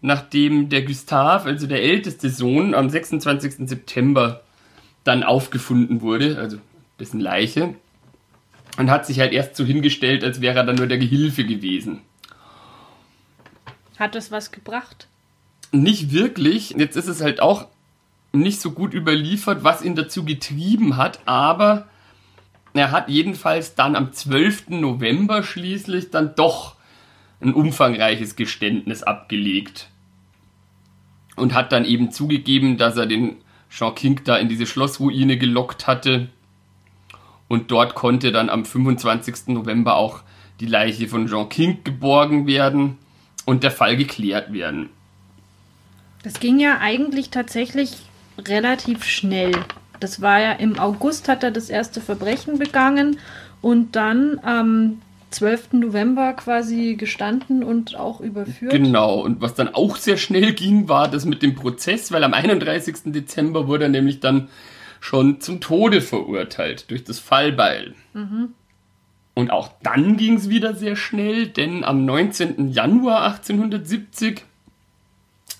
[0.00, 3.68] nachdem der Gustav, also der älteste Sohn, am 26.
[3.68, 4.42] September
[5.04, 6.58] dann aufgefunden wurde, also
[6.98, 7.74] dessen Leiche,
[8.76, 12.00] und hat sich halt erst so hingestellt, als wäre er dann nur der Gehilfe gewesen.
[13.98, 15.08] Hat das was gebracht?
[15.72, 16.70] Nicht wirklich.
[16.70, 17.66] Jetzt ist es halt auch
[18.32, 21.88] nicht so gut überliefert, was ihn dazu getrieben hat, aber
[22.72, 24.70] er hat jedenfalls dann am 12.
[24.70, 26.76] November schließlich dann doch
[27.40, 29.89] ein umfangreiches Geständnis abgelegt.
[31.40, 33.36] Und hat dann eben zugegeben, dass er den
[33.70, 36.28] Jean King da in diese Schlossruine gelockt hatte.
[37.48, 39.48] Und dort konnte dann am 25.
[39.48, 40.22] November auch
[40.60, 42.98] die Leiche von Jean King geborgen werden
[43.46, 44.90] und der Fall geklärt werden.
[46.22, 47.96] Das ging ja eigentlich tatsächlich
[48.38, 49.52] relativ schnell.
[50.00, 53.18] Das war ja im August hat er das erste Verbrechen begangen
[53.62, 55.74] und dann am 12.
[55.74, 58.72] November quasi gestanden und auch überführt.
[58.72, 62.34] Genau, und was dann auch sehr schnell ging, war das mit dem Prozess, weil am
[62.34, 63.12] 31.
[63.12, 64.48] Dezember wurde er nämlich dann
[65.00, 67.94] schon zum Tode verurteilt durch das Fallbeil.
[68.12, 68.54] Mhm.
[69.34, 72.68] Und auch dann ging es wieder sehr schnell, denn am 19.
[72.68, 74.42] Januar 1870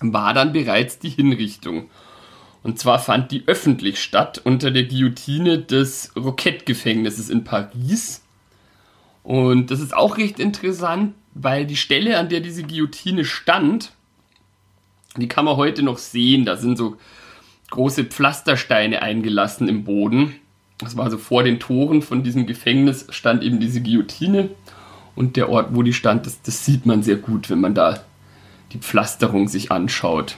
[0.01, 1.89] war dann bereits die Hinrichtung.
[2.63, 8.20] Und zwar fand die öffentlich statt unter der Guillotine des Roquette-Gefängnisses in Paris.
[9.23, 13.91] Und das ist auch recht interessant, weil die Stelle, an der diese Guillotine stand,
[15.17, 16.45] die kann man heute noch sehen.
[16.45, 16.97] Da sind so
[17.69, 20.35] große Pflastersteine eingelassen im Boden.
[20.77, 24.49] Das war also vor den Toren von diesem Gefängnis stand eben diese Guillotine.
[25.15, 28.01] Und der Ort, wo die stand, das, das sieht man sehr gut, wenn man da
[28.71, 30.37] die Pflasterung sich anschaut.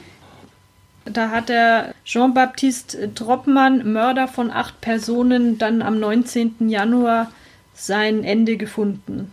[1.05, 6.69] Da hat der Jean-Baptiste Troppmann, Mörder von acht Personen, dann am 19.
[6.69, 7.29] Januar
[7.73, 9.31] sein Ende gefunden.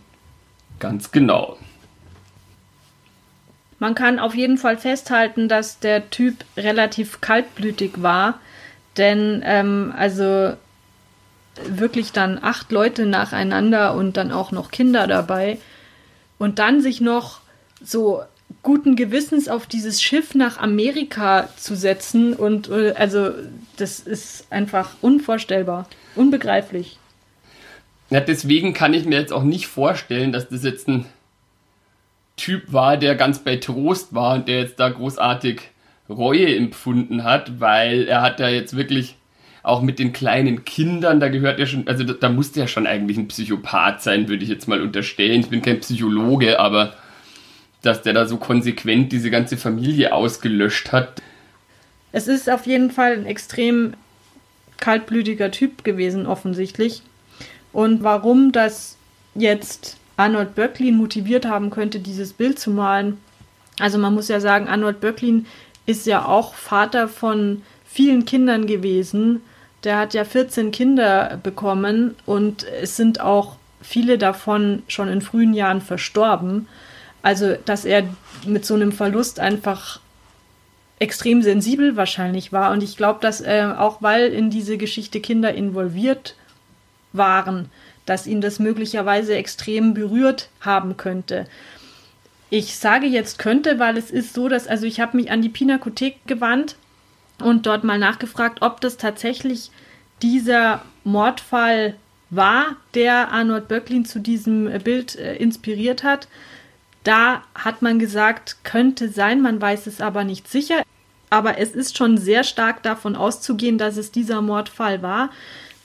[0.79, 1.57] Ganz genau.
[3.79, 8.39] Man kann auf jeden Fall festhalten, dass der Typ relativ kaltblütig war,
[8.97, 10.53] denn ähm, also
[11.65, 15.57] wirklich dann acht Leute nacheinander und dann auch noch Kinder dabei
[16.37, 17.41] und dann sich noch
[17.83, 18.21] so
[18.63, 23.31] guten Gewissens auf dieses Schiff nach Amerika zu setzen und äh, also
[23.77, 26.99] das ist einfach unvorstellbar, unbegreiflich.
[28.11, 31.05] Ja, deswegen kann ich mir jetzt auch nicht vorstellen, dass das jetzt ein
[32.35, 35.61] Typ war, der ganz bei Trost war und der jetzt da großartig
[36.09, 39.15] Reue empfunden hat, weil er hat da jetzt wirklich
[39.63, 42.85] auch mit den kleinen Kindern, da gehört ja schon, also da, da musste ja schon
[42.85, 45.39] eigentlich ein Psychopath sein, würde ich jetzt mal unterstellen.
[45.39, 46.95] Ich bin kein Psychologe, aber
[47.81, 51.21] dass der da so konsequent diese ganze Familie ausgelöscht hat.
[52.11, 53.93] Es ist auf jeden Fall ein extrem
[54.79, 57.03] kaltblütiger Typ gewesen, offensichtlich.
[57.73, 58.97] Und warum das
[59.35, 63.17] jetzt Arnold Böcklin motiviert haben könnte, dieses Bild zu malen.
[63.79, 65.45] Also man muss ja sagen, Arnold Böcklin
[65.85, 69.41] ist ja auch Vater von vielen Kindern gewesen.
[69.83, 75.53] Der hat ja 14 Kinder bekommen und es sind auch viele davon schon in frühen
[75.53, 76.67] Jahren verstorben.
[77.23, 78.03] Also, dass er
[78.45, 79.99] mit so einem Verlust einfach
[80.99, 82.71] extrem sensibel wahrscheinlich war.
[82.71, 86.35] Und ich glaube, dass äh, auch weil in diese Geschichte Kinder involviert
[87.13, 87.69] waren,
[88.05, 91.45] dass ihn das möglicherweise extrem berührt haben könnte.
[92.49, 95.49] Ich sage jetzt könnte, weil es ist so, dass, also ich habe mich an die
[95.49, 96.75] Pinakothek gewandt
[97.41, 99.71] und dort mal nachgefragt, ob das tatsächlich
[100.21, 101.95] dieser Mordfall
[102.29, 106.27] war, der Arnold Böcklin zu diesem Bild äh, inspiriert hat.
[107.03, 110.83] Da hat man gesagt, könnte sein, man weiß es aber nicht sicher.
[111.29, 115.29] Aber es ist schon sehr stark davon auszugehen, dass es dieser Mordfall war.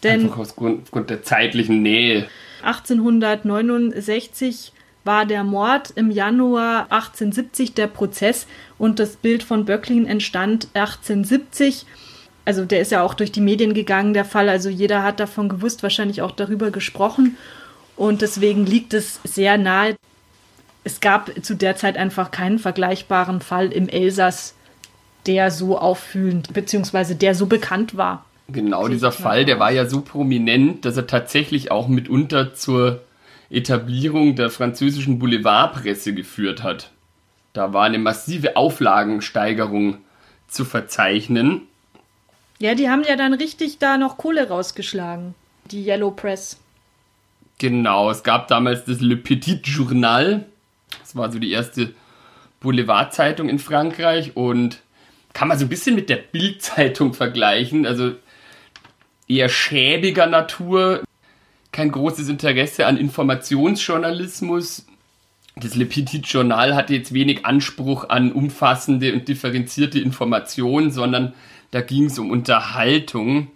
[0.03, 2.29] Denn Einfach aufgrund der zeitlichen Nähe.
[2.63, 4.73] 1869
[5.05, 11.87] war der Mord, im Januar 1870 der Prozess und das Bild von Böcklin entstand 1870.
[12.45, 14.49] also der ist ja auch durch die Medien gegangen, der Fall.
[14.49, 17.37] Also jeder hat davon gewusst, wahrscheinlich auch darüber gesprochen.
[17.97, 19.97] Und deswegen liegt es sehr nahe.
[20.85, 24.55] Es gab zu der Zeit einfach keinen vergleichbaren Fall im Elsass,
[25.27, 28.25] der so auffühlend, beziehungsweise der so bekannt war.
[28.49, 33.03] Genau, dieser Fall, der war ja so prominent, dass er tatsächlich auch mitunter zur
[33.51, 36.91] Etablierung der französischen Boulevardpresse geführt hat.
[37.53, 39.99] Da war eine massive Auflagensteigerung
[40.47, 41.63] zu verzeichnen.
[42.59, 45.35] Ja, die haben ja dann richtig da noch Kohle rausgeschlagen,
[45.71, 46.59] die Yellow Press.
[47.59, 50.45] Genau, es gab damals das Le Petit Journal.
[51.01, 51.95] Das war so die erste
[52.61, 54.83] Boulevardzeitung in Frankreich und
[55.33, 57.87] kann man so ein bisschen mit der Bildzeitung vergleichen.
[57.87, 58.13] Also
[59.29, 61.03] eher schäbiger Natur,
[61.73, 64.87] kein großes Interesse an Informationsjournalismus.
[65.57, 71.35] Das Le Petit Journal hatte jetzt wenig Anspruch an umfassende und differenzierte Informationen, sondern
[71.71, 73.49] da ging es um Unterhaltung.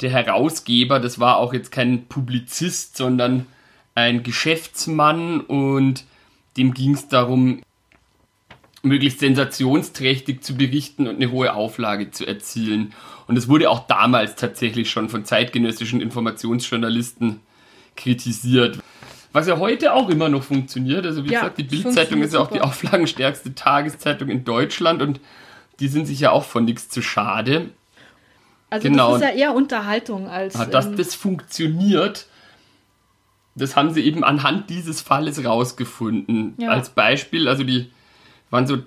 [0.00, 3.46] Der Herausgeber, das war auch jetzt kein Publizist, sondern
[3.94, 6.04] ein Geschäftsmann und
[6.56, 7.62] dem ging es darum,
[8.82, 12.92] möglichst sensationsträchtig zu berichten und eine hohe Auflage zu erzielen.
[13.28, 17.40] Und es wurde auch damals tatsächlich schon von zeitgenössischen Informationsjournalisten
[17.94, 18.78] kritisiert.
[19.32, 21.04] Was ja heute auch immer noch funktioniert.
[21.04, 25.20] Also wie ja, gesagt, die Bildzeitung ist ja auch die auflagenstärkste Tageszeitung in Deutschland und
[25.78, 27.68] die sind sich ja auch von nichts zu schade.
[28.70, 29.12] Also genau.
[29.12, 30.54] das ist ja eher Unterhaltung als.
[30.54, 32.26] Ja, dass ähm, das funktioniert,
[33.54, 36.54] das haben sie eben anhand dieses Falles rausgefunden.
[36.58, 36.70] Ja.
[36.70, 37.90] Als Beispiel, also die
[38.50, 38.78] waren so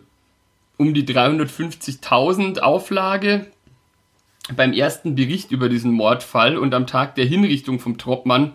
[0.77, 3.47] um die 350.000 Auflage
[4.55, 8.53] beim ersten Bericht über diesen Mordfall und am Tag der Hinrichtung vom Troppmann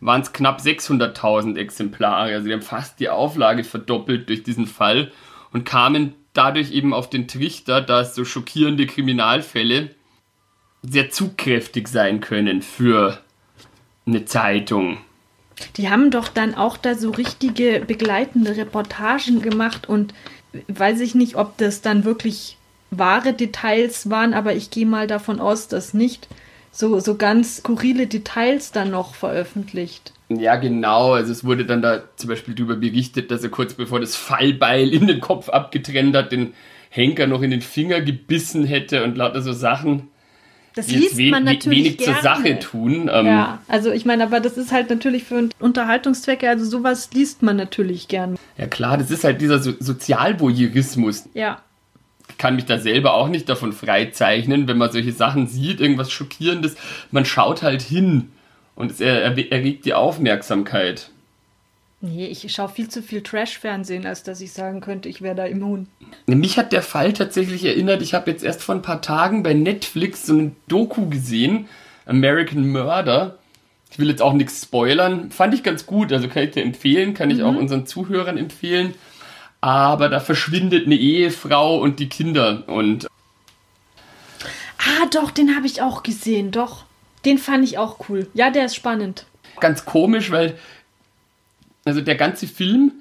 [0.00, 2.32] waren es knapp 600.000 Exemplare.
[2.34, 5.12] Also die haben fast die Auflage verdoppelt durch diesen Fall
[5.52, 9.90] und kamen dadurch eben auf den Trichter, dass so schockierende Kriminalfälle
[10.82, 13.20] sehr zugkräftig sein können für
[14.06, 14.98] eine Zeitung.
[15.76, 20.12] Die haben doch dann auch da so richtige begleitende Reportagen gemacht und
[20.68, 22.55] weiß ich nicht, ob das dann wirklich
[22.90, 26.28] wahre Details waren, aber ich gehe mal davon aus, dass nicht
[26.70, 30.12] so, so ganz skurrile Details dann noch veröffentlicht.
[30.28, 31.12] Ja, genau.
[31.12, 34.92] Also es wurde dann da zum Beispiel darüber berichtet, dass er kurz bevor das Fallbeil
[34.92, 36.54] in den Kopf abgetrennt hat, den
[36.90, 40.08] Henker noch in den Finger gebissen hätte und lauter so Sachen.
[40.74, 42.14] Das liest man natürlich wenig gerne.
[42.14, 43.10] zur Sache tun.
[43.10, 47.42] Ähm, ja, also ich meine, aber das ist halt natürlich für Unterhaltungszwecke, also sowas liest
[47.42, 48.36] man natürlich gern.
[48.58, 51.30] Ja klar, das ist halt dieser so Sozialvoyeurismus.
[51.32, 51.62] Ja.
[52.28, 56.10] Ich kann mich da selber auch nicht davon freizeichnen, wenn man solche Sachen sieht, irgendwas
[56.10, 56.76] Schockierendes.
[57.10, 58.30] Man schaut halt hin
[58.74, 61.10] und es erregt die Aufmerksamkeit.
[62.02, 65.46] Nee, ich schaue viel zu viel Trash-Fernsehen, als dass ich sagen könnte, ich wäre da
[65.46, 65.88] immun.
[66.26, 69.54] Mich hat der Fall tatsächlich erinnert, ich habe jetzt erst vor ein paar Tagen bei
[69.54, 71.66] Netflix so ein Doku gesehen,
[72.04, 73.38] American Murder.
[73.90, 75.30] Ich will jetzt auch nichts spoilern.
[75.30, 77.44] Fand ich ganz gut, also kann ich dir empfehlen, kann ich mhm.
[77.44, 78.94] auch unseren Zuhörern empfehlen.
[79.60, 83.06] Aber da verschwindet eine Ehefrau und die Kinder und.
[84.78, 86.84] Ah, doch, den habe ich auch gesehen, doch.
[87.24, 88.28] Den fand ich auch cool.
[88.34, 89.26] Ja, der ist spannend.
[89.58, 90.56] Ganz komisch, weil
[91.86, 92.92] also der ganze Film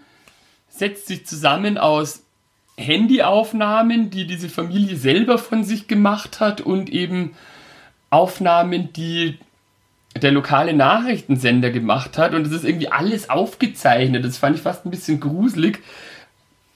[0.69, 2.23] setzt sich zusammen aus
[2.77, 7.35] Handyaufnahmen, die diese Familie selber von sich gemacht hat und eben
[8.09, 9.39] Aufnahmen, die
[10.21, 12.33] der lokale Nachrichtensender gemacht hat.
[12.33, 14.23] Und es ist irgendwie alles aufgezeichnet.
[14.23, 15.81] Das fand ich fast ein bisschen gruselig,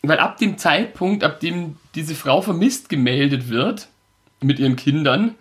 [0.01, 3.89] weil ab dem Zeitpunkt, ab dem diese Frau vermisst gemeldet wird
[4.41, 5.35] mit ihren Kindern,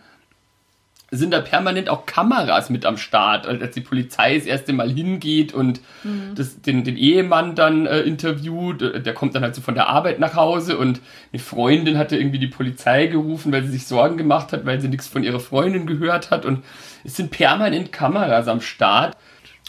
[1.10, 5.54] sind da permanent auch Kameras mit am Start, als die Polizei das erste Mal hingeht
[5.54, 6.34] und mhm.
[6.34, 8.82] das, den, den Ehemann dann äh, interviewt.
[8.82, 11.00] Äh, der kommt dann halt so von der Arbeit nach Hause und
[11.32, 14.88] eine Freundin hatte irgendwie die Polizei gerufen, weil sie sich Sorgen gemacht hat, weil sie
[14.88, 16.44] nichts von ihrer Freundin gehört hat.
[16.44, 16.62] Und
[17.04, 19.16] es sind permanent Kameras am Start.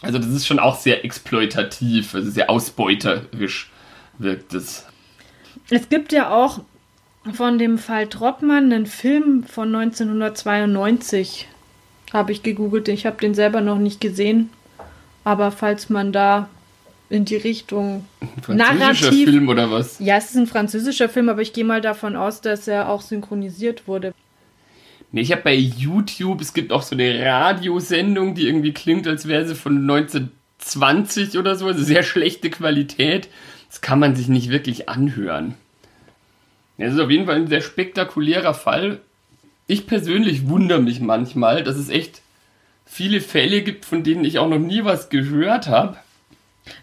[0.02, 3.70] Also das ist schon auch sehr exploitativ, also sehr ausbeuterisch
[4.20, 4.86] wirkt es.
[5.70, 6.62] Es gibt ja auch
[7.34, 11.48] von dem Fall Troppmann, einen Film von 1992.
[12.14, 12.88] Habe ich gegoogelt.
[12.88, 14.50] Ich habe den selber noch nicht gesehen.
[15.24, 16.50] Aber falls man da
[17.10, 18.06] in die Richtung
[18.42, 20.00] französischer narrativ, Film oder was?
[20.00, 23.02] Ja, es ist ein französischer Film, aber ich gehe mal davon aus, dass er auch
[23.02, 24.14] synchronisiert wurde.
[25.12, 29.28] Nee, ich habe bei YouTube, es gibt auch so eine Radiosendung, die irgendwie klingt, als
[29.28, 33.28] wäre sie von 1920 oder so, also sehr schlechte Qualität.
[33.70, 35.56] Das kann man sich nicht wirklich anhören.
[36.78, 39.00] Es ist auf jeden Fall ein sehr spektakulärer Fall.
[39.68, 42.22] Ich persönlich wundere mich manchmal, dass es echt
[42.86, 45.98] viele Fälle gibt, von denen ich auch noch nie was gehört habe.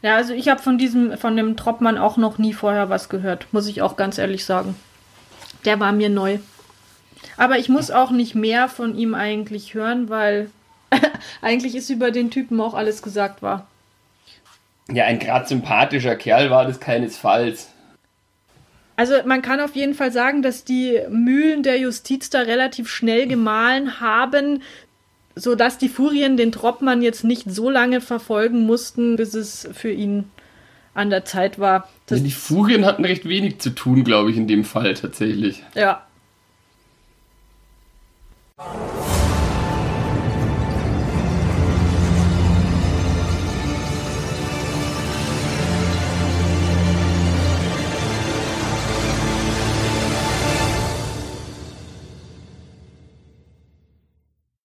[0.02, 3.46] Ja, also ich habe von diesem, von dem Troppmann auch noch nie vorher was gehört,
[3.52, 4.76] muss ich auch ganz ehrlich sagen.
[5.64, 6.38] Der war mir neu.
[7.36, 10.50] Aber ich muss auch nicht mehr von ihm eigentlich hören, weil
[11.42, 13.66] eigentlich ist über den Typen auch alles gesagt war
[14.90, 17.68] ja ein grad sympathischer Kerl war das keinesfalls.
[18.96, 23.26] Also man kann auf jeden Fall sagen, dass die Mühlen der Justiz da relativ schnell
[23.26, 24.62] gemahlen haben,
[25.34, 30.30] sodass die Furien den Troppmann jetzt nicht so lange verfolgen mussten, bis es für ihn
[30.94, 31.88] an der Zeit war.
[32.08, 35.62] Ja, die Furien hatten recht wenig zu tun, glaube ich, in dem Fall tatsächlich.
[35.74, 36.06] Ja.